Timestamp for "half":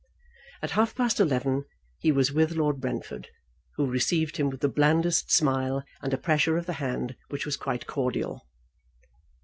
0.71-0.95